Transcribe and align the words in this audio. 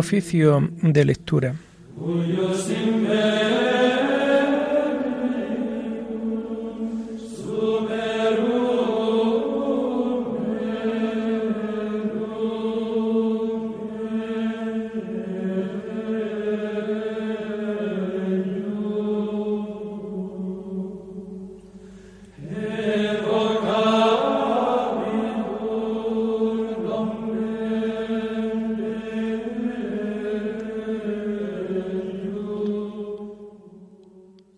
Oficio 0.00 0.66
de 0.80 1.04
lectura. 1.04 1.54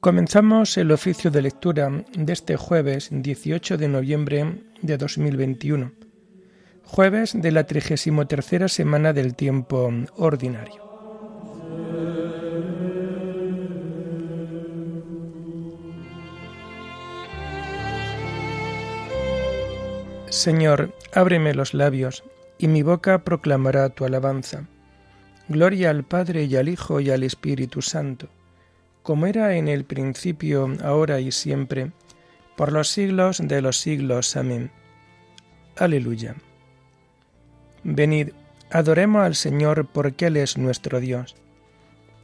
Comenzamos 0.03 0.77
el 0.79 0.91
oficio 0.91 1.31
de 1.31 1.43
lectura 1.43 1.89
de 2.13 2.33
este 2.33 2.57
jueves 2.57 3.09
18 3.13 3.77
de 3.77 3.87
noviembre 3.87 4.65
de 4.81 4.99
2021, 4.99 5.93
jueves 6.83 7.41
de 7.41 7.53
la 7.53 7.69
33 7.69 8.73
semana 8.73 9.13
del 9.13 9.37
tiempo 9.37 9.93
ordinario. 10.17 10.83
Señor, 20.31 20.93
ábreme 21.15 21.55
los 21.55 21.75
labios, 21.75 22.25
y 22.59 22.67
mi 22.67 22.83
boca 22.83 23.23
proclamará 23.23 23.89
tu 23.91 24.05
alabanza. 24.05 24.67
Gloria 25.47 25.91
al 25.91 26.03
Padre 26.03 26.47
y 26.47 26.57
al 26.57 26.69
Hijo 26.69 26.99
y 26.99 27.11
al 27.11 27.23
Espíritu 27.23 27.83
Santo 27.83 28.29
como 29.03 29.27
era 29.27 29.57
en 29.57 29.69
el 29.69 29.85
principio, 29.85 30.73
ahora 30.83 31.21
y 31.21 31.33
siempre, 31.33 31.93
por 32.57 32.73
los 32.73 32.89
siglos 32.89 33.41
de 33.43 33.61
los 33.61 33.79
siglos. 33.81 34.37
Amén. 34.37 34.71
Aleluya. 35.77 36.37
Venid, 37.85 38.31
adoremos 38.71 39.25
al 39.25 39.35
Señor 39.35 39.87
porque 39.87 40.27
Él 40.27 40.37
es 40.37 40.57
nuestro 40.57 41.01
Dios. 41.01 41.35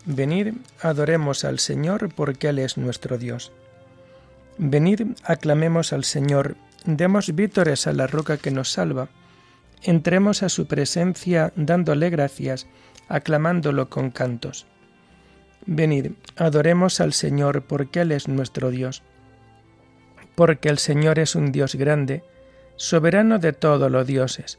Venid, 0.04 0.54
adoremos 0.80 1.44
al 1.44 1.58
Señor 1.58 2.14
porque 2.14 2.48
Él 2.48 2.60
es 2.60 2.76
nuestro 2.78 3.18
Dios. 3.18 3.52
Venid, 4.58 5.02
aclamemos 5.24 5.92
al 5.92 6.04
Señor, 6.04 6.56
demos 6.84 7.34
vítores 7.34 7.86
a 7.86 7.92
la 7.92 8.06
roca 8.06 8.36
que 8.36 8.50
nos 8.50 8.72
salva, 8.72 9.08
entremos 9.82 10.42
a 10.42 10.48
su 10.48 10.66
presencia 10.66 11.52
dándole 11.56 12.10
gracias, 12.10 12.66
aclamándolo 13.08 13.88
con 13.88 14.10
cantos. 14.10 14.66
Venid, 15.70 16.12
adoremos 16.36 16.98
al 16.98 17.12
Señor 17.12 17.62
porque 17.62 18.00
Él 18.00 18.12
es 18.12 18.26
nuestro 18.26 18.70
Dios. 18.70 19.02
Porque 20.34 20.70
el 20.70 20.78
Señor 20.78 21.18
es 21.18 21.34
un 21.34 21.52
Dios 21.52 21.74
grande, 21.74 22.24
soberano 22.76 23.38
de 23.38 23.52
todos 23.52 23.90
los 23.90 24.06
dioses. 24.06 24.58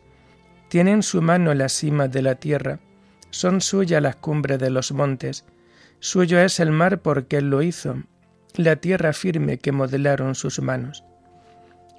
Tiene 0.67 0.91
en 0.91 1.01
su 1.01 1.23
mano 1.23 1.55
la 1.55 1.67
cima 1.67 2.07
de 2.07 2.21
la 2.21 2.35
tierra, 2.35 2.79
son 3.31 3.59
suyas 3.59 4.03
las 4.03 4.17
cumbres 4.17 4.59
de 4.59 4.69
los 4.69 4.91
montes. 4.91 5.45
Suyo 5.99 6.39
es 6.39 6.59
el 6.59 6.69
mar 6.69 7.01
porque 7.01 7.37
Él 7.37 7.49
lo 7.49 7.63
hizo, 7.63 8.03
la 8.55 8.75
tierra 8.75 9.11
firme 9.11 9.57
que 9.57 9.71
modelaron 9.71 10.35
sus 10.35 10.61
manos. 10.61 11.03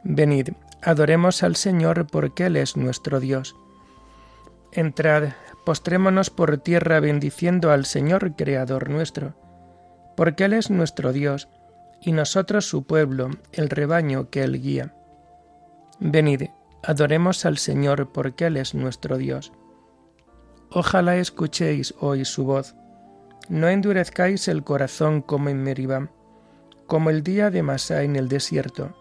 Venid, 0.05 0.51
adoremos 0.83 1.43
al 1.43 1.57
Señor 1.57 2.07
porque 2.07 2.47
Él 2.47 2.57
es 2.57 2.77
nuestro 2.77 3.19
Dios. 3.19 3.57
Entrad, 4.71 5.31
postrémonos 5.71 6.31
por 6.31 6.59
tierra 6.59 6.99
bendiciendo 6.99 7.71
al 7.71 7.85
Señor 7.85 8.35
Creador 8.35 8.91
nuestro, 8.91 9.37
porque 10.17 10.47
Él 10.47 10.53
es 10.53 10.69
nuestro 10.69 11.13
Dios, 11.13 11.49
y 12.01 12.11
nosotros 12.11 12.69
su 12.69 12.89
pueblo, 12.89 13.31
el 13.53 13.71
rebaño 13.71 14.31
que 14.31 14.43
Él 14.43 14.61
guía. 14.61 14.97
Venid, 16.01 16.49
adoremos 16.83 17.47
al 17.47 17.57
Señor, 17.57 18.11
porque 18.11 18.47
Él 18.47 18.57
es 18.57 18.75
nuestro 18.75 19.17
Dios. 19.17 19.53
Ojalá 20.73 21.19
escuchéis 21.19 21.95
hoy 22.01 22.25
su 22.25 22.43
voz. 22.43 22.75
No 23.49 23.69
endurezcáis 23.69 24.49
el 24.49 24.65
corazón 24.65 25.23
como 25.23 25.51
en 25.51 25.63
Meribá, 25.63 26.11
como 26.89 27.11
el 27.11 27.23
día 27.23 27.53
de 27.53 27.63
Masá 27.63 28.03
en 28.03 28.17
el 28.17 28.27
desierto, 28.27 28.97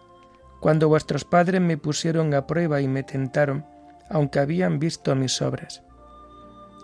cuando 0.60 0.86
vuestros 0.86 1.24
padres 1.24 1.60
me 1.60 1.76
pusieron 1.76 2.32
a 2.32 2.46
prueba 2.46 2.80
y 2.80 2.86
me 2.86 3.02
tentaron, 3.02 3.66
aunque 4.08 4.38
habían 4.38 4.78
visto 4.78 5.16
mis 5.16 5.42
obras. 5.42 5.82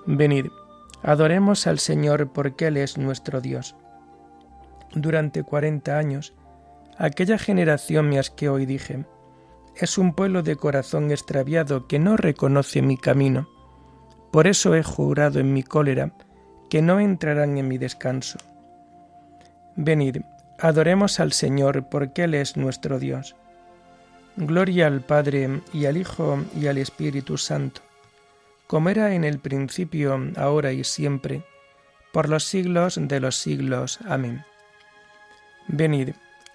Venid, 0.07 0.47
adoremos 1.03 1.67
al 1.67 1.79
Señor 1.79 2.33
porque 2.33 2.69
Él 2.69 2.77
es 2.77 2.97
nuestro 2.97 3.41
Dios. 3.41 3.75
Durante 4.95 5.43
cuarenta 5.43 5.99
años, 5.99 6.33
aquella 6.97 7.39
generación 7.39 8.09
me 8.09 8.19
asqueó 8.19 8.59
y 8.59 8.67
dije, 8.67 9.05
es 9.75 9.99
un 9.99 10.15
pueblo 10.15 10.43
de 10.43 10.57
corazón 10.57 11.11
extraviado 11.11 11.87
que 11.87 11.99
no 11.99 12.17
reconoce 12.17 12.83
mi 12.83 12.97
camino. 12.97 13.49
Por 14.31 14.47
eso 14.47 14.75
he 14.75 14.83
jurado 14.83 15.39
en 15.39 15.53
mi 15.53 15.63
cólera 15.63 16.13
que 16.71 16.83
no 16.83 17.01
entrarán 17.01 17.59
en 17.59 17.69
mi 17.69 17.77
descanso. 17.77 18.39
Venid, 19.77 20.19
adoremos 20.59 21.21
al 21.21 21.33
Señor 21.33 21.89
porque 21.91 22.25
Él 22.25 22.35
es 22.35 22.57
nuestro 22.57 22.99
Dios. 22.99 23.37
Gloria 24.37 24.87
al 24.87 25.01
Padre 25.01 25.63
y 25.73 25.87
al 25.87 25.97
Hijo 25.97 26.39
y 26.59 26.67
al 26.67 26.79
Espíritu 26.79 27.37
Santo, 27.37 27.83
como 28.67 28.89
era 28.89 29.15
en 29.15 29.25
el 29.25 29.39
principio, 29.39 30.19
ahora 30.37 30.73
y 30.73 30.85
siempre, 30.85 31.45
por 32.13 32.29
los 32.29 32.45
siglos 32.45 32.99
de 33.01 33.21
los 33.21 33.37
siglos. 33.37 33.99
Amén. 34.07 34.45
Venid, 35.69 36.11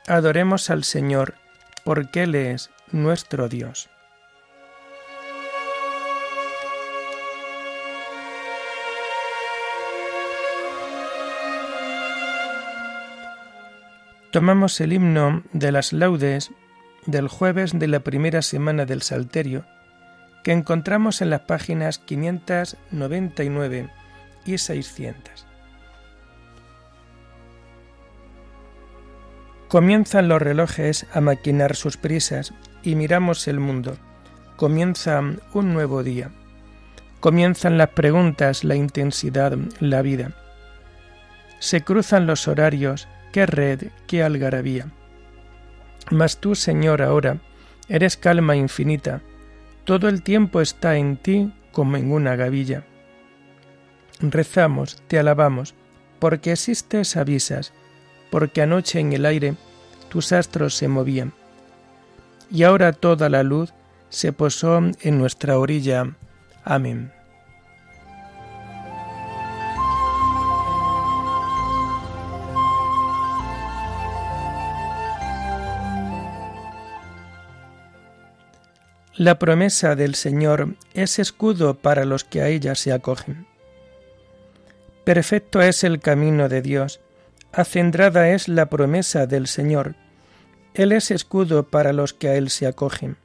adoremos 0.07 0.69
al 0.69 0.83
Señor, 0.83 1.35
porque 1.85 2.23
Él 2.23 2.35
es 2.35 2.69
nuestro 2.91 3.47
Dios. 3.47 3.89
Tomamos 14.31 14.79
el 14.79 14.93
himno 14.93 15.43
de 15.51 15.73
las 15.73 15.91
laudes 15.91 16.51
del 17.05 17.27
jueves 17.27 17.77
de 17.77 17.87
la 17.89 17.99
primera 17.99 18.41
semana 18.41 18.85
del 18.85 19.01
Salterio, 19.01 19.65
que 20.43 20.51
encontramos 20.51 21.21
en 21.21 21.29
las 21.29 21.41
páginas 21.41 21.99
599 21.99 23.89
y 24.45 24.57
600. 24.57 25.45
Comienzan 29.67 30.27
los 30.27 30.41
relojes 30.41 31.05
a 31.13 31.21
maquinar 31.21 31.75
sus 31.77 31.95
prisas 31.97 32.53
y 32.83 32.95
miramos 32.95 33.47
el 33.47 33.59
mundo. 33.59 33.95
Comienza 34.57 35.21
un 35.53 35.73
nuevo 35.73 36.03
día. 36.03 36.31
Comienzan 37.21 37.77
las 37.77 37.89
preguntas, 37.89 38.63
la 38.63 38.75
intensidad, 38.75 39.57
la 39.79 40.01
vida. 40.01 40.33
Se 41.59 41.81
cruzan 41.81 42.27
los 42.27 42.47
horarios, 42.47 43.07
qué 43.31 43.45
red, 43.45 43.89
qué 44.07 44.23
algarabía. 44.23 44.87
Mas 46.09 46.39
tú, 46.39 46.55
Señor, 46.55 47.01
ahora, 47.01 47.37
eres 47.87 48.17
calma 48.17 48.55
infinita, 48.55 49.21
todo 49.83 50.09
el 50.09 50.21
tiempo 50.21 50.61
está 50.61 50.97
en 50.97 51.17
ti 51.17 51.53
como 51.71 51.97
en 51.97 52.11
una 52.11 52.35
gavilla. 52.35 52.83
Rezamos, 54.19 55.01
te 55.07 55.17
alabamos, 55.17 55.73
porque 56.19 56.51
existes 56.51 57.17
avisas, 57.17 57.73
porque 58.29 58.61
anoche 58.61 58.99
en 58.99 59.13
el 59.13 59.25
aire 59.25 59.55
tus 60.09 60.31
astros 60.31 60.75
se 60.75 60.87
movían. 60.87 61.33
Y 62.51 62.63
ahora 62.63 62.93
toda 62.93 63.29
la 63.29 63.43
luz 63.43 63.73
se 64.09 64.33
posó 64.33 64.77
en 64.77 65.17
nuestra 65.17 65.57
orilla. 65.57 66.15
Amén. 66.63 67.11
La 79.21 79.37
promesa 79.37 79.95
del 79.95 80.15
Señor 80.15 80.77
es 80.95 81.19
escudo 81.19 81.75
para 81.77 82.05
los 82.05 82.23
que 82.23 82.41
a 82.41 82.47
ella 82.47 82.73
se 82.73 82.91
acogen. 82.91 83.45
Perfecto 85.03 85.61
es 85.61 85.83
el 85.83 85.99
camino 85.99 86.49
de 86.49 86.63
Dios, 86.63 87.01
acendrada 87.51 88.29
es 88.29 88.47
la 88.47 88.65
promesa 88.65 89.27
del 89.27 89.45
Señor. 89.45 89.93
Él 90.73 90.91
es 90.91 91.11
escudo 91.11 91.67
para 91.67 91.93
los 91.93 92.15
que 92.15 92.29
a 92.29 92.33
Él 92.33 92.49
se 92.49 92.65
acogen. 92.65 93.17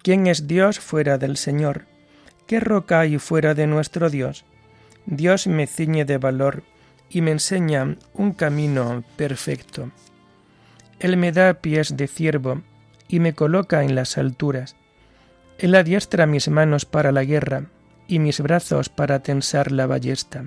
¿Quién 0.00 0.28
es 0.28 0.46
Dios 0.46 0.78
fuera 0.78 1.18
del 1.18 1.36
Señor? 1.36 1.86
¿Qué 2.46 2.60
roca 2.60 3.00
hay 3.00 3.18
fuera 3.18 3.54
de 3.54 3.66
nuestro 3.66 4.10
Dios? 4.10 4.44
Dios 5.06 5.48
me 5.48 5.66
ciñe 5.66 6.04
de 6.04 6.18
valor 6.18 6.62
y 7.08 7.20
me 7.20 7.32
enseña 7.32 7.96
un 8.14 8.30
camino 8.30 9.02
perfecto. 9.16 9.90
Él 11.00 11.16
me 11.16 11.32
da 11.32 11.54
pies 11.54 11.96
de 11.96 12.06
ciervo 12.06 12.62
y 13.08 13.18
me 13.18 13.34
coloca 13.34 13.82
en 13.82 13.96
las 13.96 14.16
alturas. 14.16 14.76
Él 15.60 15.74
adiestra 15.74 16.24
mis 16.24 16.48
manos 16.48 16.86
para 16.86 17.12
la 17.12 17.22
guerra 17.22 17.66
y 18.08 18.18
mis 18.18 18.40
brazos 18.40 18.88
para 18.88 19.22
tensar 19.22 19.72
la 19.72 19.86
ballesta. 19.86 20.46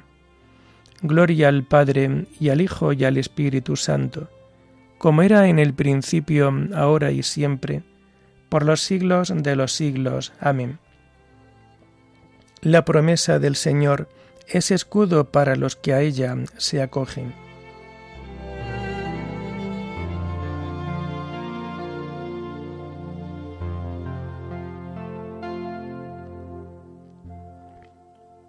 Gloria 1.03 1.49
al 1.49 1.63
Padre 1.65 2.25
y 2.39 2.49
al 2.49 2.61
Hijo 2.61 2.93
y 2.93 3.05
al 3.05 3.17
Espíritu 3.17 3.75
Santo, 3.75 4.31
como 4.97 5.21
era 5.21 5.47
en 5.47 5.59
el 5.59 5.75
principio, 5.75 6.51
ahora 6.73 7.11
y 7.11 7.21
siempre, 7.21 7.83
por 8.49 8.65
los 8.65 8.81
siglos 8.81 9.31
de 9.35 9.55
los 9.55 9.73
siglos. 9.73 10.33
Amén. 10.39 10.79
La 12.61 12.83
promesa 12.83 13.37
del 13.37 13.55
Señor 13.55 14.09
es 14.47 14.71
escudo 14.71 15.29
para 15.31 15.55
los 15.55 15.75
que 15.75 15.93
a 15.93 16.01
ella 16.01 16.35
se 16.57 16.81
acogen. 16.81 17.35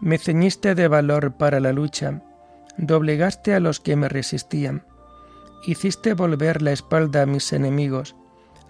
Me 0.00 0.16
ceñiste 0.18 0.74
de 0.74 0.88
valor 0.88 1.32
para 1.32 1.60
la 1.60 1.72
lucha, 1.72 2.22
doblegaste 2.78 3.54
a 3.54 3.60
los 3.60 3.80
que 3.80 3.96
me 3.96 4.08
resistían, 4.08 4.84
hiciste 5.66 6.14
volver 6.14 6.62
la 6.62 6.72
espalda 6.72 7.22
a 7.22 7.26
mis 7.26 7.52
enemigos, 7.52 8.16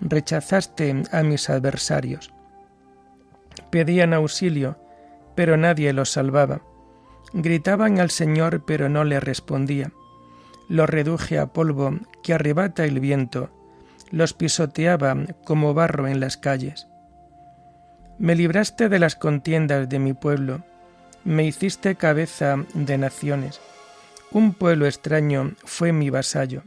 rechazaste 0.01 1.05
a 1.13 1.23
mis 1.23 1.49
adversarios. 1.49 2.33
Pedían 3.71 4.13
auxilio, 4.13 4.79
pero 5.37 5.57
nadie 5.57 5.93
los 5.93 6.11
salvaba. 6.11 6.63
Gritaban 7.33 8.01
al 8.01 8.11
Señor, 8.11 8.65
pero 8.67 8.89
no 8.89 9.05
le 9.05 9.21
respondía. 9.21 9.93
Los 10.69 10.91
reduje 10.91 11.39
a 11.39 11.53
polvo 11.53 11.93
que 12.25 12.35
arrebata 12.35 12.85
el 12.85 12.99
viento, 12.99 13.51
los 14.11 14.35
pisoteaba 14.35 15.17
como 15.45 15.75
barro 15.75 16.09
en 16.09 16.19
las 16.19 16.37
calles. 16.37 16.89
Me 18.19 18.35
libraste 18.35 18.89
de 18.89 18.99
las 18.99 19.15
contiendas 19.15 19.89
de 19.89 19.99
mi 19.99 20.13
pueblo, 20.13 20.65
me 21.25 21.45
hiciste 21.45 21.95
cabeza 21.97 22.65
de 22.75 22.99
naciones. 22.99 23.61
Un 24.31 24.55
pueblo 24.55 24.87
extraño 24.87 25.55
fue 25.65 25.93
mi 25.93 26.11
vasallo. 26.11 26.63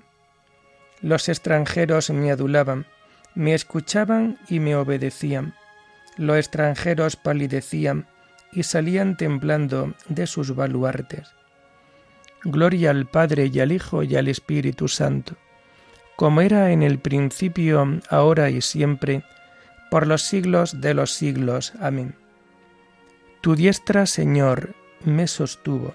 Los 1.01 1.29
extranjeros 1.29 2.09
me 2.09 2.31
adulaban, 2.31 2.85
me 3.35 3.53
escuchaban 3.53 4.37
y 4.47 4.59
me 4.59 4.75
obedecían. 4.75 5.53
Los 6.17 6.37
extranjeros 6.37 7.15
palidecían 7.15 8.07
y 8.51 8.63
salían 8.63 9.17
temblando 9.17 9.93
de 10.07 10.27
sus 10.27 10.55
baluartes. 10.55 11.29
Gloria 12.43 12.91
al 12.91 13.05
Padre 13.05 13.49
y 13.51 13.59
al 13.59 13.71
Hijo 13.71 14.03
y 14.03 14.15
al 14.15 14.27
Espíritu 14.27 14.87
Santo, 14.87 15.35
como 16.15 16.41
era 16.41 16.71
en 16.71 16.83
el 16.83 16.99
principio, 16.99 17.99
ahora 18.09 18.49
y 18.49 18.61
siempre, 18.61 19.23
por 19.89 20.05
los 20.05 20.23
siglos 20.23 20.81
de 20.81 20.93
los 20.93 21.11
siglos. 21.11 21.73
Amén. 21.79 22.15
Tu 23.43 23.57
diestra, 23.57 24.05
Señor, 24.05 24.73
me 25.03 25.27
sostuvo. 25.27 25.93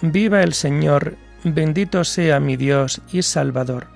Viva 0.00 0.44
el 0.44 0.54
Señor, 0.54 1.16
bendito 1.42 2.04
sea 2.04 2.38
mi 2.38 2.56
Dios 2.56 3.02
y 3.10 3.22
Salvador. 3.22 3.88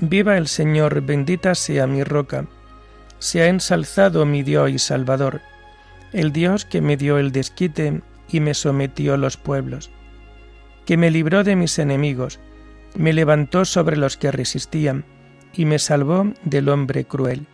Viva 0.00 0.38
el 0.38 0.48
Señor, 0.48 1.02
bendita 1.02 1.54
sea 1.54 1.86
mi 1.86 2.04
roca. 2.04 2.46
Se 3.18 3.42
ha 3.42 3.48
ensalzado 3.48 4.24
mi 4.24 4.42
Dios 4.42 4.70
y 4.70 4.78
Salvador, 4.78 5.42
el 6.14 6.32
Dios 6.32 6.64
que 6.64 6.80
me 6.80 6.96
dio 6.96 7.18
el 7.18 7.32
desquite 7.32 8.00
y 8.30 8.40
me 8.40 8.54
sometió 8.54 9.16
los 9.16 9.36
pueblos, 9.36 9.90
que 10.84 10.96
me 10.96 11.10
libró 11.10 11.44
de 11.44 11.56
mis 11.56 11.78
enemigos, 11.78 12.40
me 12.96 13.12
levantó 13.12 13.64
sobre 13.64 13.96
los 13.96 14.16
que 14.16 14.30
resistían, 14.30 15.04
y 15.52 15.64
me 15.64 15.78
salvó 15.78 16.32
del 16.44 16.68
hombre 16.68 17.04
cruel. 17.04 17.46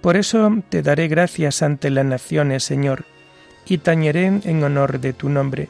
Por 0.00 0.16
eso 0.16 0.50
te 0.68 0.82
daré 0.82 1.08
gracias 1.08 1.62
ante 1.62 1.90
las 1.90 2.04
naciones, 2.04 2.64
Señor, 2.64 3.04
y 3.66 3.78
tañeré 3.78 4.26
en 4.26 4.62
honor 4.62 5.00
de 5.00 5.12
tu 5.12 5.28
nombre. 5.28 5.68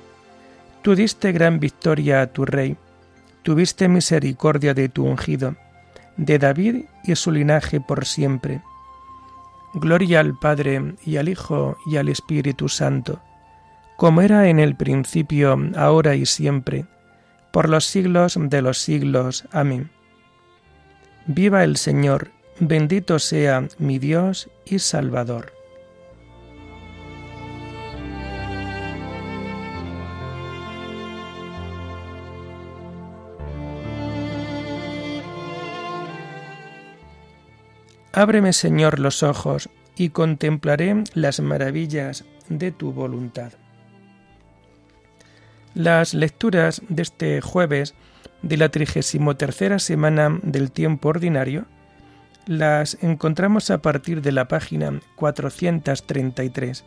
Tú 0.82 0.94
diste 0.94 1.32
gran 1.32 1.61
victoria 1.61 2.20
a 2.20 2.26
tu 2.29 2.44
rey, 2.44 2.76
tuviste 3.43 3.88
misericordia 3.88 4.75
de 4.75 4.88
tu 4.88 5.05
ungido, 5.05 5.56
de 6.17 6.38
David 6.38 6.85
y 7.05 7.14
su 7.17 7.32
linaje 7.32 7.81
por 7.81 8.05
siempre. 8.05 8.62
Gloria 9.75 10.20
al 10.20 10.38
Padre 10.38 10.94
y 11.05 11.17
al 11.17 11.29
Hijo 11.29 11.76
y 11.87 11.96
al 11.96 12.08
Espíritu 12.08 12.69
Santo 12.69 13.20
como 13.99 14.23
era 14.23 14.49
en 14.49 14.61
el 14.61 14.77
principio, 14.77 15.59
ahora 15.75 16.15
y 16.15 16.25
siempre, 16.25 16.87
por 17.50 17.69
los 17.69 17.85
siglos 17.85 18.39
de 18.41 18.62
los 18.62 18.79
siglos. 18.79 19.45
Amén. 19.50 19.91
Viva 21.27 21.65
el 21.65 21.77
Señor, 21.77 22.31
bendito 22.61 23.19
sea 23.19 23.67
mi 23.79 23.99
Dios 23.99 24.50
y 24.65 24.79
Salvador. 24.79 25.53
Ábreme, 38.12 38.52
Señor, 38.52 39.00
los 39.00 39.25
ojos, 39.25 39.69
y 39.97 40.11
contemplaré 40.11 41.02
las 41.14 41.40
maravillas 41.40 42.25
de 42.49 42.71
tu 42.71 42.93
voluntad. 42.93 43.55
Las 45.78 46.12
lecturas 46.12 46.82
de 46.88 47.02
este 47.02 47.40
jueves 47.40 47.94
de 48.42 48.56
la 48.56 48.68
trigésimo 48.68 49.37
tercera 49.37 49.78
semana 49.78 50.37
del 50.42 50.73
tiempo 50.73 51.08
ordinario 51.08 51.66
las 52.47 52.99
encontramos 53.00 53.70
a 53.70 53.80
partir 53.80 54.20
de 54.20 54.32
la 54.32 54.49
página 54.49 55.00
433. 55.14 56.85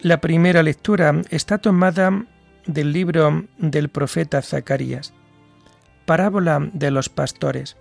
La 0.00 0.20
primera 0.20 0.64
lectura 0.64 1.22
está 1.30 1.58
tomada 1.58 2.26
del 2.66 2.92
libro 2.92 3.44
del 3.56 3.88
profeta 3.88 4.42
Zacarías, 4.42 5.14
Parábola 6.06 6.68
de 6.72 6.90
los 6.90 7.08
pastores. 7.08 7.76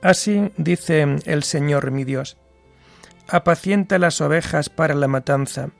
Así 0.00 0.52
dice 0.56 1.16
el 1.26 1.42
Señor 1.42 1.90
mi 1.90 2.04
Dios, 2.04 2.36
apacienta 3.26 3.98
las 3.98 4.20
ovejas 4.20 4.68
para 4.68 4.94
la 4.94 5.08
matanza 5.08 5.70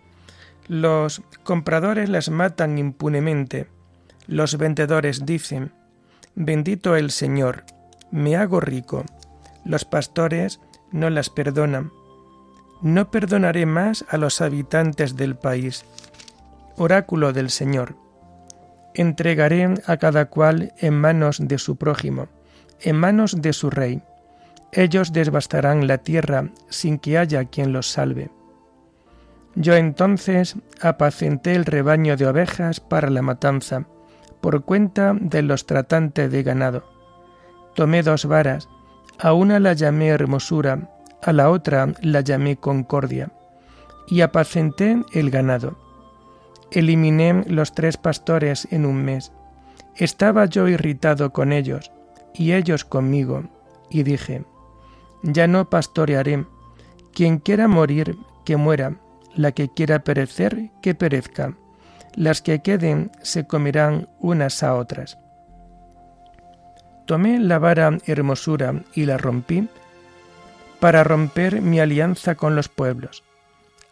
los 0.69 1.23
compradores 1.43 2.09
las 2.09 2.31
matan 2.31 2.79
impunemente. 2.79 3.69
Los 4.27 4.57
vendedores 4.57 5.27
dicen, 5.27 5.73
bendito 6.35 6.97
el 6.97 7.11
Señor, 7.11 7.65
me 8.11 8.37
hago 8.37 8.61
rico. 8.61 9.05
Los 9.65 9.85
pastores 9.85 10.61
no 10.93 11.11
las 11.11 11.31
perdonan. 11.31 11.91
No 12.83 13.11
perdonaré 13.11 13.67
más 13.67 14.05
a 14.09 14.17
los 14.17 14.41
habitantes 14.41 15.17
del 15.17 15.37
país. 15.37 15.85
Oráculo 16.77 17.33
del 17.33 17.51
Señor. 17.51 17.97
Entregaré 18.95 19.75
a 19.87 19.97
cada 19.97 20.27
cual 20.27 20.73
en 20.79 20.95
manos 20.95 21.39
de 21.41 21.59
su 21.59 21.77
prójimo, 21.77 22.29
en 22.81 22.97
manos 22.97 23.41
de 23.41 23.53
su 23.53 23.71
rey. 23.71 24.03
Ellos 24.73 25.13
devastarán 25.13 25.87
la 25.87 25.99
tierra 25.99 26.51
sin 26.69 26.99
que 26.99 27.19
haya 27.19 27.45
quien 27.45 27.73
los 27.73 27.91
salve. 27.91 28.31
Yo 29.55 29.75
entonces 29.75 30.57
apacenté 30.81 31.55
el 31.55 31.67
rebaño 31.67 32.17
de 32.17 32.27
ovejas 32.27 32.81
para 32.81 33.11
la 33.11 33.23
matanza, 33.23 33.85
por 34.41 34.65
cuenta 34.65 35.15
de 35.19 35.43
los 35.43 35.67
tratantes 35.67 36.31
de 36.33 36.43
ganado. 36.43 36.85
Tomé 37.75 38.03
dos 38.03 38.27
varas, 38.27 38.69
a 39.19 39.35
una 39.35 39.61
la 39.61 39.75
llamé 39.75 40.09
hermosura, 40.09 40.91
a 41.23 41.33
la 41.33 41.51
otra 41.51 41.93
la 42.01 42.23
llamé 42.23 42.57
concordia, 42.57 43.31
y 44.09 44.23
apacenté 44.23 45.03
el 45.13 45.31
ganado. 45.31 45.77
Eliminé 46.71 47.45
los 47.47 47.75
tres 47.75 47.99
pastores 47.99 48.67
en 48.71 48.87
un 48.87 49.05
mes. 49.05 49.33
Estaba 49.97 50.47
yo 50.47 50.67
irritado 50.67 51.33
con 51.33 51.53
ellos, 51.53 51.93
y 52.35 52.53
ellos 52.53 52.85
conmigo, 52.87 53.45
y 53.91 54.03
dije, 54.03 54.45
Ya 55.23 55.47
no 55.47 55.69
pastorearé, 55.69 56.47
quien 57.13 57.39
quiera 57.39 57.69
morir, 57.69 58.17
que 58.45 58.57
muera, 58.57 58.97
la 59.35 59.53
que 59.53 59.69
quiera 59.69 60.05
perecer, 60.05 60.71
que 60.81 60.95
perezca. 60.95 61.55
las 62.15 62.43
que 62.43 62.61
queden 62.61 63.11
se 63.23 63.47
comerán 63.47 64.09
unas 64.19 64.63
a 64.63 64.75
otras. 64.75 65.19
Tomé 67.07 67.39
la 67.39 67.59
vara 67.59 67.99
hermosura 68.07 68.83
y 68.95 69.07
la 69.07 69.19
rompí 69.19 69.69
para 70.79 71.05
romper 71.05 71.61
mi 71.61 71.81
alianza 71.81 72.35
con 72.35 72.55
los 72.55 72.69
pueblos. 72.69 73.25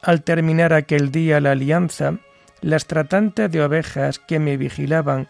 Al 0.02 0.22
terminar 0.22 0.72
aquel 0.72 1.10
día 1.10 1.40
la 1.40 1.52
alianza, 1.52 2.18
las 2.62 2.86
tratantes 2.86 3.50
de 3.50 3.62
ovejas 3.62 4.18
que 4.18 4.38
me 4.38 4.56
vigilaban 4.56 5.28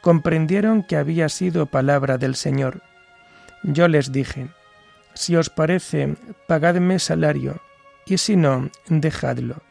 comprendieron 0.00 0.82
que 0.82 0.96
había 0.96 1.28
sido 1.28 1.66
palabra 1.66 2.18
del 2.18 2.34
Señor. 2.34 2.82
Yo 3.62 3.88
les 3.88 4.10
dije, 4.10 4.48
si 5.14 5.36
os 5.36 5.48
parece, 5.50 6.16
pagadme 6.48 6.98
salario, 6.98 7.60
y 8.06 8.18
si 8.18 8.36
no, 8.36 8.70
dejadlo. 8.88 9.62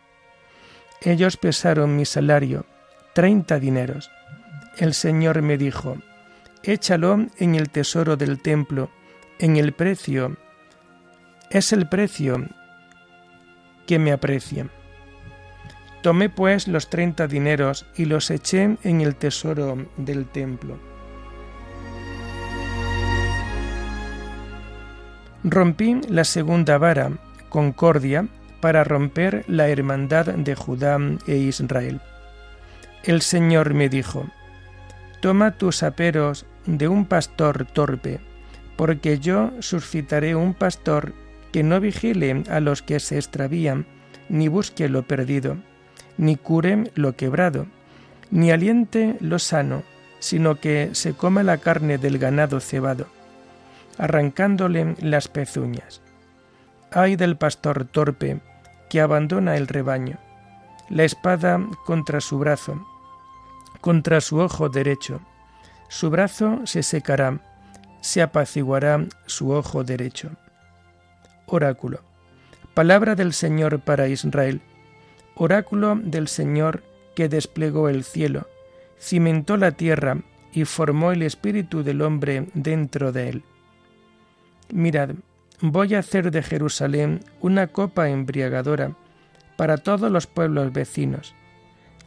Ellos 1.01 1.37
pesaron 1.37 1.95
mi 1.95 2.05
salario, 2.05 2.65
treinta 3.13 3.59
dineros. 3.59 4.11
El 4.77 4.93
Señor 4.93 5.41
me 5.41 5.57
dijo, 5.57 5.97
échalo 6.63 7.25
en 7.37 7.55
el 7.55 7.69
tesoro 7.69 8.17
del 8.17 8.41
templo, 8.41 8.89
en 9.39 9.57
el 9.57 9.73
precio. 9.73 10.37
Es 11.49 11.73
el 11.73 11.89
precio 11.89 12.47
que 13.87 13.99
me 13.99 14.11
aprecia. 14.11 14.69
Tomé 16.01 16.29
pues 16.29 16.67
los 16.67 16.89
treinta 16.89 17.27
dineros 17.27 17.85
y 17.95 18.05
los 18.05 18.31
eché 18.31 18.77
en 18.83 19.01
el 19.01 19.15
tesoro 19.15 19.85
del 19.97 20.27
templo. 20.27 20.79
Rompí 25.43 25.99
la 26.07 26.23
segunda 26.23 26.77
vara, 26.77 27.11
concordia, 27.51 28.27
para 28.61 28.83
romper 28.83 29.43
la 29.47 29.67
hermandad 29.67 30.27
de 30.27 30.55
Judá 30.55 30.97
e 31.27 31.35
Israel. 31.35 31.99
El 33.03 33.21
Señor 33.21 33.73
me 33.73 33.89
dijo, 33.89 34.27
Toma 35.19 35.57
tus 35.57 35.83
aperos 35.83 36.45
de 36.65 36.87
un 36.87 37.05
pastor 37.05 37.65
torpe, 37.65 38.19
porque 38.77 39.19
yo 39.19 39.51
suscitaré 39.59 40.35
un 40.35 40.53
pastor 40.53 41.13
que 41.51 41.63
no 41.63 41.79
vigile 41.79 42.43
a 42.49 42.59
los 42.59 42.81
que 42.81 42.99
se 42.99 43.17
extravían, 43.17 43.85
ni 44.29 44.47
busque 44.47 44.87
lo 44.87 45.03
perdido, 45.03 45.57
ni 46.17 46.37
cure 46.37 46.91
lo 46.95 47.15
quebrado, 47.15 47.67
ni 48.29 48.51
aliente 48.51 49.17
lo 49.19 49.39
sano, 49.39 49.83
sino 50.19 50.55
que 50.55 50.91
se 50.93 51.13
coma 51.13 51.43
la 51.43 51.57
carne 51.57 51.97
del 51.97 52.19
ganado 52.19 52.59
cebado, 52.59 53.07
arrancándole 53.97 54.95
las 55.01 55.27
pezuñas. 55.27 56.01
Ay 56.93 57.15
del 57.15 57.37
pastor 57.37 57.85
torpe, 57.85 58.41
que 58.89 58.99
abandona 58.99 59.55
el 59.55 59.67
rebaño, 59.69 60.17
la 60.89 61.05
espada 61.05 61.65
contra 61.85 62.19
su 62.19 62.37
brazo, 62.37 62.85
contra 63.79 64.19
su 64.19 64.39
ojo 64.39 64.67
derecho. 64.67 65.21
Su 65.87 66.09
brazo 66.09 66.59
se 66.65 66.83
secará, 66.83 67.39
se 68.01 68.21
apaciguará 68.21 69.05
su 69.25 69.51
ojo 69.51 69.85
derecho. 69.85 70.31
Oráculo. 71.45 72.01
Palabra 72.73 73.15
del 73.15 73.31
Señor 73.31 73.79
para 73.79 74.09
Israel. 74.09 74.61
Oráculo 75.35 75.95
del 75.95 76.27
Señor 76.27 76.83
que 77.15 77.29
desplegó 77.29 77.87
el 77.87 78.03
cielo, 78.03 78.49
cimentó 78.99 79.55
la 79.55 79.71
tierra 79.71 80.17
y 80.51 80.65
formó 80.65 81.13
el 81.13 81.23
espíritu 81.23 81.83
del 81.83 82.01
hombre 82.01 82.49
dentro 82.53 83.13
de 83.13 83.29
él. 83.29 83.43
Mirad, 84.73 85.11
voy 85.61 85.93
a 85.93 85.99
hacer 85.99 86.31
de 86.31 86.41
Jerusalén 86.41 87.21
una 87.39 87.67
copa 87.67 88.09
embriagadora 88.09 88.93
para 89.57 89.77
todos 89.77 90.11
los 90.11 90.27
pueblos 90.27 90.73
vecinos. 90.73 91.35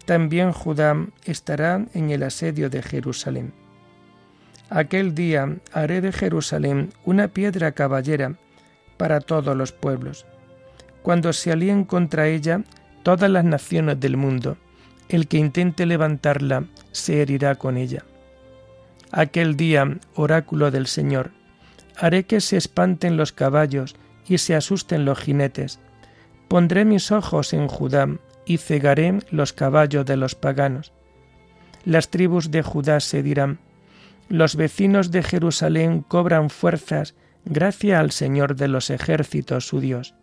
También 0.07 0.53
Judá 0.53 1.07
estará 1.25 1.87
en 1.95 2.11
el 2.11 2.25
asedio 2.25 2.69
de 2.69 2.83
Jerusalén. 2.83 3.53
Aquel 4.71 5.15
día 5.15 5.57
haré 5.73 6.01
de 6.01 6.13
Jerusalén 6.13 6.91
una 7.05 7.29
piedra 7.29 7.73
caballera 7.73 8.35
para 8.97 9.21
todos 9.21 9.57
los 9.57 9.73
pueblos. 9.73 10.27
Cuando 11.03 11.33
se 11.33 11.53
alíen 11.53 11.85
contra 11.85 12.27
ella 12.27 12.63
todas 13.03 13.31
las 13.31 13.45
naciones 13.45 14.01
del 14.01 14.17
mundo, 14.17 14.57
el 15.09 15.29
que 15.29 15.39
intente 15.39 15.87
levantarla 15.87 16.65
se 16.93 17.21
herirá 17.21 17.55
con 17.55 17.77
ella. 17.77 18.05
Aquel 19.13 19.57
día, 19.57 19.99
oráculo 20.15 20.71
del 20.71 20.87
Señor, 20.87 21.31
Haré 21.97 22.25
que 22.25 22.41
se 22.41 22.57
espanten 22.57 23.17
los 23.17 23.33
caballos 23.33 23.97
y 24.27 24.39
se 24.39 24.55
asusten 24.55 25.05
los 25.05 25.19
jinetes. 25.19 25.81
Pondré 26.49 26.85
mis 26.85 27.13
ojos 27.13 27.53
en 27.53 27.69
Judá 27.69 28.09
y 28.47 28.59
cegaré 28.59 29.19
los 29.31 29.53
caballos 29.53 30.05
de 30.07 30.17
los 30.17 30.35
paganos. 30.35 30.93
Las 31.85 32.11
tribus 32.11 32.51
de 32.51 32.63
Judá 32.63 33.01
se 33.01 33.23
dirán, 33.23 33.59
los 34.29 34.57
vecinos 34.57 35.11
de 35.11 35.23
Jerusalén 35.23 36.03
cobran 36.03 36.49
fuerzas 36.49 37.15
gracias 37.45 38.01
al 38.01 38.11
Señor 38.11 38.57
de 38.57 38.69
los 38.69 38.91
ejércitos 38.91 39.67
su 39.69 39.81
Dios. 39.81 40.15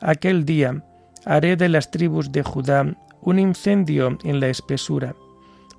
Aquel 0.00 0.44
día 0.44 0.84
haré 1.24 1.56
de 1.56 1.68
las 1.68 1.90
tribus 1.90 2.32
de 2.32 2.42
Judá 2.42 2.96
un 3.20 3.38
incendio 3.38 4.18
en 4.24 4.40
la 4.40 4.48
espesura, 4.48 5.14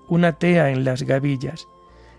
una 0.08 0.34
tea 0.34 0.72
en 0.72 0.84
las 0.84 1.04
gavillas, 1.04 1.68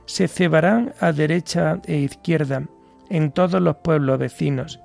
se 0.07 0.29
cebarán 0.29 0.95
a 1.01 1.13
derecha 1.13 1.81
e 1.85 1.97
izquierda 1.99 2.63
en 3.11 3.33
todos 3.33 3.61
los 3.61 3.77
pueblos 3.77 4.19
vecinos, 4.19 4.81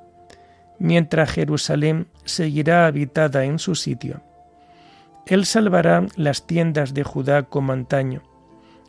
mientras 0.80 1.32
Jerusalén 1.32 2.08
seguirá 2.26 2.88
habitada 2.88 3.46
en 3.46 3.60
su 3.60 3.76
sitio. 3.76 4.22
Él 5.28 5.46
salvará 5.46 6.06
las 6.16 6.46
tiendas 6.48 6.94
de 6.94 7.04
Judá 7.04 7.44
como 7.44 7.72
antaño. 7.72 8.24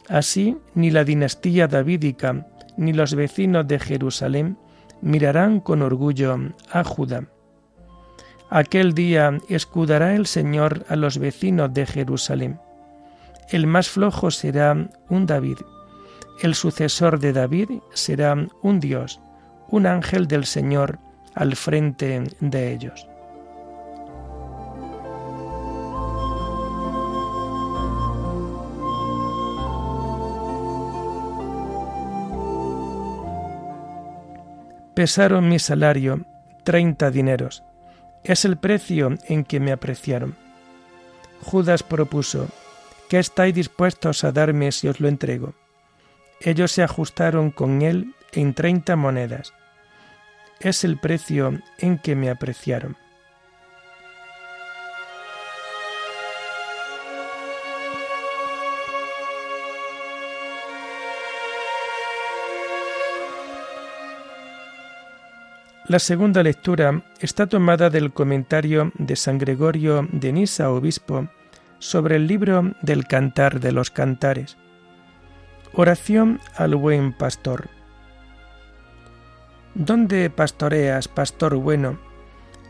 Así 0.08 0.56
ni 0.74 0.90
la 0.90 1.04
dinastía 1.04 1.68
davídica 1.68 2.46
ni 2.76 2.92
los 2.92 3.14
vecinos 3.14 3.68
de 3.68 3.78
Jerusalén 3.78 4.56
mirarán 5.02 5.60
con 5.60 5.82
orgullo 5.82 6.36
a 6.70 6.82
Judá. 6.84 7.26
Aquel 8.48 8.94
día 8.94 9.38
escudará 9.48 10.14
el 10.14 10.26
Señor 10.26 10.84
a 10.88 10.96
los 10.96 11.18
vecinos 11.18 11.72
de 11.72 11.86
Jerusalén. 11.86 12.60
El 13.50 13.66
más 13.66 13.88
flojo 13.88 14.30
será 14.30 14.88
un 15.08 15.26
David 15.26 15.58
el 16.40 16.54
sucesor 16.54 17.18
de 17.18 17.32
David 17.32 17.70
será 17.92 18.36
un 18.62 18.80
Dios, 18.80 19.20
un 19.68 19.86
ángel 19.86 20.26
del 20.26 20.44
Señor 20.44 20.98
al 21.34 21.56
frente 21.56 22.22
de 22.40 22.72
ellos. 22.72 23.08
Pesaron 34.94 35.48
mi 35.48 35.58
salario, 35.58 36.26
treinta 36.64 37.10
dineros. 37.10 37.64
Es 38.24 38.44
el 38.44 38.58
precio 38.58 39.14
en 39.26 39.44
que 39.44 39.58
me 39.58 39.72
apreciaron. 39.72 40.36
Judas 41.40 41.82
propuso, 41.82 42.48
¿qué 43.08 43.18
estáis 43.18 43.54
dispuestos 43.54 44.22
a 44.22 44.32
darme 44.32 44.70
si 44.70 44.88
os 44.88 45.00
lo 45.00 45.08
entrego? 45.08 45.54
Ellos 46.44 46.72
se 46.72 46.82
ajustaron 46.82 47.52
con 47.52 47.82
él 47.82 48.14
en 48.32 48.52
treinta 48.52 48.96
monedas. 48.96 49.54
Es 50.58 50.82
el 50.82 50.98
precio 50.98 51.60
en 51.78 51.98
que 51.98 52.16
me 52.16 52.30
apreciaron. 52.30 52.96
La 65.86 66.00
segunda 66.00 66.42
lectura 66.42 67.04
está 67.20 67.46
tomada 67.46 67.88
del 67.88 68.12
comentario 68.12 68.90
de 68.98 69.14
San 69.14 69.38
Gregorio 69.38 70.08
de 70.10 70.32
Nisa, 70.32 70.70
obispo, 70.70 71.28
sobre 71.78 72.16
el 72.16 72.26
libro 72.26 72.72
del 72.82 73.06
Cantar 73.06 73.60
de 73.60 73.70
los 73.70 73.90
Cantares. 73.90 74.56
Oración 75.74 76.38
al 76.54 76.74
buen 76.74 77.14
pastor. 77.14 77.70
¿Dónde 79.74 80.28
pastoreas, 80.28 81.08
pastor 81.08 81.56
bueno? 81.56 81.98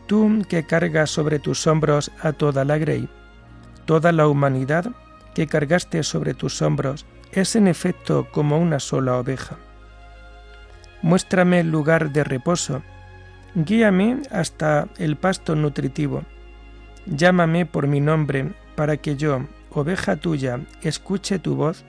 Tú 0.07 0.41
que 0.47 0.65
cargas 0.65 1.09
sobre 1.09 1.39
tus 1.39 1.67
hombros 1.67 2.13
a 2.21 2.31
toda 2.31 2.63
la 2.63 2.77
grey, 2.77 3.09
toda 3.83 4.13
la 4.13 4.29
humanidad 4.29 4.85
que 5.35 5.47
cargaste 5.47 6.01
sobre 6.03 6.33
tus 6.33 6.61
hombros 6.61 7.05
es 7.33 7.57
en 7.57 7.67
efecto 7.67 8.29
como 8.31 8.57
una 8.57 8.79
sola 8.79 9.17
oveja. 9.17 9.57
Muéstrame 11.01 11.59
el 11.59 11.69
lugar 11.69 12.13
de 12.13 12.23
reposo, 12.23 12.83
guíame 13.53 14.21
hasta 14.31 14.87
el 14.97 15.17
pasto 15.17 15.57
nutritivo, 15.57 16.23
llámame 17.05 17.65
por 17.65 17.85
mi 17.85 17.99
nombre 17.99 18.53
para 18.75 18.95
que 18.95 19.17
yo, 19.17 19.41
oveja 19.71 20.15
tuya, 20.15 20.61
escuche 20.81 21.37
tu 21.37 21.55
voz 21.55 21.83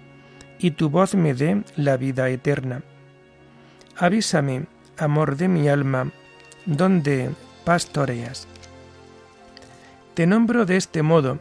y 0.59 0.73
tu 0.73 0.91
voz 0.91 1.15
me 1.15 1.35
dé 1.35 1.63
la 1.77 1.97
vida 1.97 2.29
eterna. 2.29 2.83
Avísame, 3.97 4.67
amor 4.99 5.37
de 5.37 5.49
mi 5.49 5.69
alma, 5.69 6.11
donde 6.67 7.31
pastoreas. 7.65 8.47
Te 10.15 10.27
nombro 10.27 10.65
de 10.65 10.77
este 10.77 11.03
modo, 11.03 11.39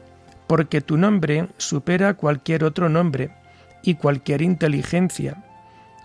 porque 0.48 0.82
tu 0.82 0.98
nombre 0.98 1.48
supera 1.58 2.15
cualquier 2.15 2.63
otro 2.63 2.89
nombre 2.89 3.32
y 3.84 3.96
cualquier 3.96 4.41
inteligencia, 4.41 5.43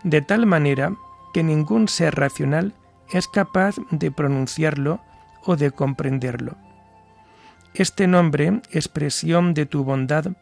de 0.05 0.21
tal 0.23 0.47
manera 0.47 0.93
que 1.33 1.43
ningún 1.43 1.89
ser 1.89 2.15
racional 2.15 2.75
es 3.13 3.29
capaz 3.29 3.77
de 3.91 4.11
pronunciarlo 4.11 5.01
o 5.45 5.57
de 5.57 5.71
comprenderlo. 5.71 6.57
Este 7.75 8.07
nombre, 8.07 8.61
expresión 8.71 9.55
de 9.55 9.67
tu 9.67 9.85
bondad, 9.85 10.33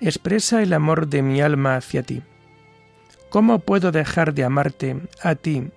expresa 0.00 0.62
el 0.62 0.72
amor 0.72 1.08
de 1.08 1.22
mi 1.22 1.40
alma 1.40 1.76
hacia 1.76 2.02
ti. 2.02 2.22
¿Cómo 3.30 3.58
puedo 3.58 3.92
dejar 3.92 4.34
de 4.34 4.44
amarte 4.44 5.00
a 5.22 5.34
ti, 5.34 5.70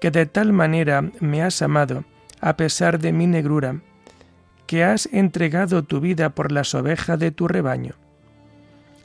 que 0.00 0.10
de 0.10 0.26
tal 0.26 0.52
manera 0.52 1.10
me 1.20 1.42
has 1.42 1.62
amado, 1.62 2.04
a 2.40 2.56
pesar 2.56 2.98
de 2.98 3.12
mi 3.12 3.26
negrura, 3.26 3.80
que 4.66 4.84
has 4.84 5.06
entregado 5.12 5.82
tu 5.82 6.00
vida 6.00 6.30
por 6.30 6.52
las 6.52 6.74
ovejas 6.74 7.18
de 7.18 7.30
tu 7.30 7.48
rebaño? 7.48 7.94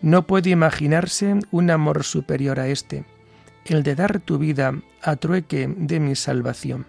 No 0.01 0.27
puede 0.27 0.49
imaginarse 0.51 1.39
un 1.51 1.71
amor 1.71 2.03
superior 2.03 2.59
a 2.59 2.67
este, 2.67 3.05
el 3.65 3.83
de 3.83 3.95
dar 3.95 4.19
tu 4.19 4.37
vida 4.37 4.73
a 5.01 5.15
trueque 5.15 5.73
de 5.75 5.99
mi 5.99 6.15
salvación. 6.15 6.85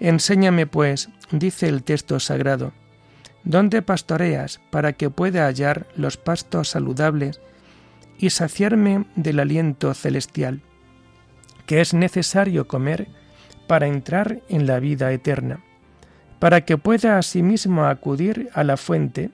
Enséñame, 0.00 0.66
pues, 0.66 1.10
dice 1.30 1.68
el 1.68 1.82
texto 1.82 2.18
sagrado, 2.18 2.72
dónde 3.44 3.82
pastoreas 3.82 4.60
para 4.70 4.92
que 4.92 5.10
pueda 5.10 5.46
hallar 5.46 5.86
los 5.96 6.16
pastos 6.16 6.68
saludables 6.68 7.40
y 8.18 8.30
saciarme 8.30 9.06
del 9.16 9.40
aliento 9.40 9.94
celestial, 9.94 10.60
que 11.66 11.80
es 11.80 11.94
necesario 11.94 12.66
comer 12.66 13.08
para 13.66 13.86
entrar 13.86 14.40
en 14.48 14.66
la 14.66 14.80
vida 14.80 15.12
eterna, 15.12 15.60
para 16.38 16.62
que 16.62 16.76
pueda 16.76 17.18
asimismo 17.18 17.86
acudir 17.86 18.50
a 18.52 18.64
la 18.64 18.76
fuente 18.76 19.30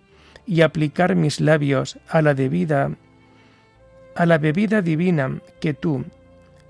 y 0.46 0.60
aplicar 0.60 1.16
mis 1.16 1.40
labios 1.40 1.98
a 2.08 2.22
la 2.22 2.34
debida 2.34 2.90
a 4.14 4.24
la 4.24 4.38
bebida 4.38 4.80
divina 4.80 5.40
que 5.60 5.74
tú, 5.74 6.06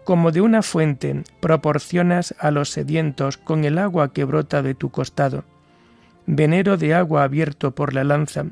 como 0.05 0.33
de 0.33 0.41
una 0.41 0.63
fuente, 0.63 1.23
proporcionas 1.41 2.35
a 2.41 2.51
los 2.51 2.71
sedientos 2.71 3.37
con 3.37 3.65
el 3.65 3.79
agua 3.79 4.13
que 4.13 4.25
brota 4.25 4.63
de 4.63 4.75
tu 4.75 4.91
costado, 4.91 5.45
venero 6.27 6.77
de 6.77 6.95
agua 6.95 7.25
abierto 7.25 7.75
por 7.75 7.95
la 7.95 8.05
lanza, 8.05 8.47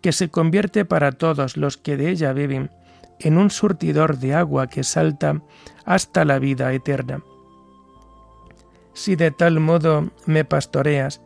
que 0.00 0.12
se 0.12 0.28
convierte 0.28 0.84
para 0.84 1.12
todos 1.12 1.56
los 1.56 1.76
que 1.76 1.96
de 1.96 2.10
ella 2.10 2.32
beben 2.32 2.70
en 3.18 3.38
un 3.38 3.50
surtidor 3.50 4.18
de 4.18 4.34
agua 4.34 4.68
que 4.68 4.84
salta 4.84 5.42
hasta 5.84 6.24
la 6.24 6.38
vida 6.38 6.72
eterna. 6.72 7.22
Si 8.92 9.16
de 9.16 9.30
tal 9.30 9.60
modo 9.60 10.10
me 10.26 10.44
pastoreas, 10.44 11.20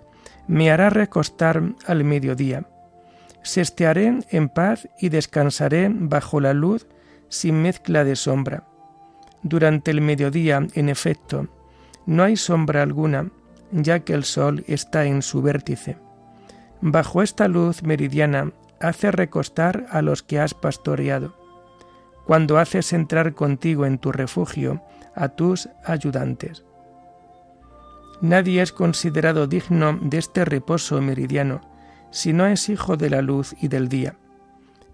me 0.47 0.71
hará 0.71 0.91
recostar 0.91 1.63
al 1.87 2.05
mediodía. 2.05 2.67
Sestearé 3.43 4.19
en 4.31 4.49
paz 4.49 4.89
y 5.01 5.09
descansaré 5.09 5.91
bajo 5.93 6.41
la 6.41 6.53
luz 6.53 6.87
sin 7.29 7.63
mezcla 7.63 8.05
de 8.05 8.17
sombra. 8.17 8.65
Durante 9.43 9.91
el 9.91 10.01
mediodía, 10.01 10.67
en 10.75 10.89
efecto, 10.89 11.47
no 12.07 12.23
hay 12.23 12.37
sombra 12.37 12.83
alguna, 12.83 13.31
ya 13.73 14.01
que 14.01 14.15
el 14.15 14.25
sol 14.25 14.65
está 14.67 15.05
en 15.05 15.23
su 15.23 15.43
vértice. 15.43 15.99
Bajo 16.81 17.23
esta 17.23 17.49
luz 17.49 17.83
meridiana 17.83 18.53
hace 18.81 19.11
recostar 19.11 19.87
a 19.91 20.03
los 20.03 20.23
que 20.23 20.41
has 20.41 20.55
pastoreado 20.55 21.35
cuando 22.25 22.59
haces 22.59 22.93
entrar 22.93 23.35
contigo 23.35 23.87
en 23.87 23.99
tu 23.99 24.13
refugio 24.13 24.83
a 25.15 25.31
tus 25.31 25.69
ayudantes. 25.85 26.65
Nadie 28.21 28.63
es 28.63 28.73
considerado 28.73 29.47
digno 29.47 29.99
de 30.01 30.19
este 30.19 30.45
reposo 30.45 31.01
meridiano 31.01 31.61
si 32.11 32.33
no 32.33 32.47
es 32.47 32.69
hijo 32.69 32.97
de 32.97 33.11
la 33.11 33.23
luz 33.23 33.55
y 33.61 33.69
del 33.69 33.89
día. 33.89 34.17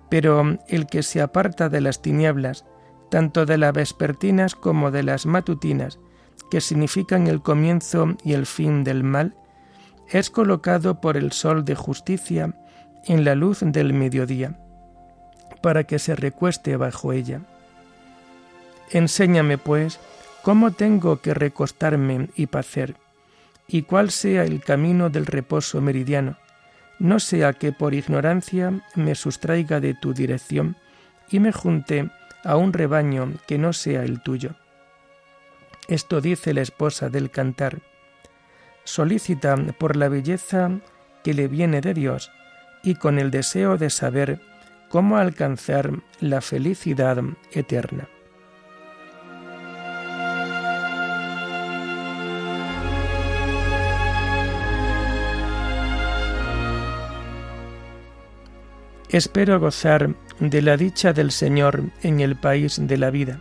Pero 0.08 0.58
el 0.68 0.86
que 0.86 1.02
se 1.02 1.20
aparta 1.20 1.68
de 1.68 1.80
las 1.80 2.00
tinieblas, 2.00 2.64
tanto 3.10 3.46
de 3.46 3.58
las 3.58 3.72
vespertinas 3.72 4.54
como 4.54 4.90
de 4.90 5.02
las 5.02 5.26
matutinas, 5.26 5.98
que 6.50 6.60
significan 6.60 7.26
el 7.26 7.42
comienzo 7.42 8.16
y 8.24 8.34
el 8.34 8.46
fin 8.46 8.84
del 8.84 9.02
mal, 9.02 9.34
es 10.08 10.30
colocado 10.30 11.00
por 11.00 11.16
el 11.16 11.32
sol 11.32 11.64
de 11.64 11.74
justicia 11.74 12.54
en 13.04 13.24
la 13.24 13.34
luz 13.34 13.60
del 13.62 13.92
mediodía 13.92 14.58
para 15.62 15.84
que 15.84 15.98
se 15.98 16.14
recueste 16.14 16.76
bajo 16.76 17.12
ella. 17.12 17.40
Enséñame, 18.90 19.58
pues, 19.58 19.98
cómo 20.42 20.70
tengo 20.70 21.20
que 21.20 21.34
recostarme 21.34 22.28
y 22.36 22.46
pacer, 22.46 22.94
y 23.66 23.82
cuál 23.82 24.10
sea 24.10 24.44
el 24.44 24.62
camino 24.62 25.10
del 25.10 25.26
reposo 25.26 25.80
meridiano, 25.80 26.36
no 26.98 27.18
sea 27.18 27.52
que 27.52 27.72
por 27.72 27.94
ignorancia 27.94 28.80
me 28.94 29.14
sustraiga 29.14 29.80
de 29.80 29.94
tu 29.94 30.14
dirección 30.14 30.76
y 31.28 31.40
me 31.40 31.52
junte 31.52 32.10
a 32.44 32.56
un 32.56 32.72
rebaño 32.72 33.32
que 33.48 33.58
no 33.58 33.72
sea 33.72 34.04
el 34.04 34.22
tuyo. 34.22 34.54
Esto 35.88 36.20
dice 36.20 36.52
la 36.52 36.62
esposa 36.62 37.10
del 37.10 37.30
cantar. 37.30 37.78
Solicita 38.82 39.56
por 39.78 39.96
la 39.96 40.08
belleza 40.08 40.70
que 41.22 41.32
le 41.32 41.46
viene 41.46 41.80
de 41.80 41.94
Dios 41.94 42.32
y 42.82 42.96
con 42.96 43.18
el 43.18 43.30
deseo 43.30 43.76
de 43.76 43.90
saber 43.90 44.40
cómo 44.88 45.16
alcanzar 45.16 45.92
la 46.20 46.40
felicidad 46.40 47.22
eterna. 47.52 48.08
Espero 59.08 59.60
gozar 59.60 60.14
de 60.40 60.62
la 60.62 60.76
dicha 60.76 61.12
del 61.12 61.30
Señor 61.30 61.84
en 62.02 62.20
el 62.20 62.34
país 62.34 62.76
de 62.80 62.98
la 62.98 63.10
vida. 63.10 63.40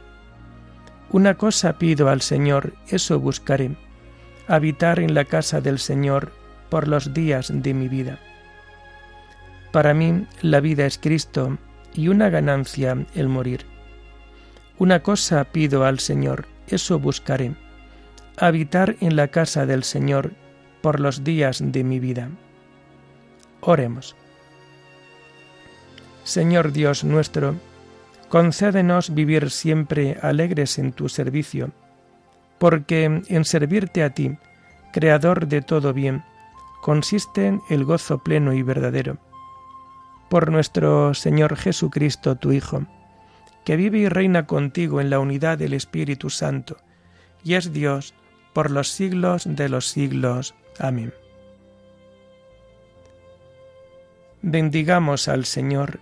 Una 1.16 1.36
cosa 1.36 1.78
pido 1.78 2.10
al 2.10 2.22
Señor, 2.22 2.74
eso 2.90 3.20
buscaré, 3.20 3.72
habitar 4.48 5.00
en 5.00 5.14
la 5.14 5.26
casa 5.26 5.62
del 5.62 5.80
Señor 5.80 6.32
por 6.70 6.88
los 6.88 7.14
días 7.14 7.52
de 7.54 7.74
mi 7.74 7.88
vida 7.88 8.20
para 9.76 9.94
mí 9.94 10.26
la 10.42 10.62
vida 10.62 10.86
es 10.86 10.98
Cristo 10.98 11.58
y 11.94 12.08
una 12.08 12.30
ganancia 12.30 13.06
el 13.14 13.28
morir. 13.28 13.66
Una 14.78 15.04
cosa 15.04 15.44
pido 15.44 15.84
al 15.84 16.00
Señor, 16.00 16.48
eso 16.70 16.98
buscaré, 16.98 17.56
habitar 18.38 18.96
en 19.02 19.18
la 19.18 19.28
casa 19.28 19.66
del 19.66 19.84
Señor 19.84 20.32
por 20.82 21.02
los 21.02 21.26
días 21.26 21.62
de 21.62 21.84
mi 21.84 22.00
vida. 22.00 22.30
Oremos. 23.60 24.16
Señor 26.24 26.72
Dios 26.72 27.04
nuestro, 27.04 27.56
concédenos 28.36 29.16
vivir 29.16 29.50
siempre 29.50 30.18
alegres 30.22 30.78
en 30.78 30.92
tu 30.92 31.08
servicio, 31.08 31.72
porque 32.58 33.06
en 33.06 33.46
servirte 33.46 34.04
a 34.04 34.10
ti, 34.10 34.38
Creador 34.92 35.48
de 35.48 35.62
todo 35.62 35.94
bien, 35.94 36.22
consiste 36.82 37.58
el 37.70 37.86
gozo 37.86 38.18
pleno 38.18 38.52
y 38.52 38.62
verdadero 38.62 39.20
por 40.30 40.52
nuestro 40.52 41.14
Señor 41.14 41.56
Jesucristo, 41.56 42.36
tu 42.36 42.52
Hijo, 42.52 42.86
que 43.64 43.78
vive 43.78 44.00
y 44.00 44.10
reina 44.10 44.46
contigo 44.46 45.00
en 45.00 45.10
la 45.10 45.20
unidad 45.20 45.58
del 45.58 45.74
Espíritu 45.74 46.30
Santo, 46.30 46.76
y 47.42 47.54
es 47.54 47.72
Dios 47.72 48.16
por 48.52 48.70
los 48.70 48.90
siglos 48.90 49.44
de 49.46 49.70
los 49.70 49.88
siglos. 49.88 50.56
Amén. 50.78 51.14
Bendigamos 54.42 55.30
al 55.30 55.46
Señor, 55.46 56.02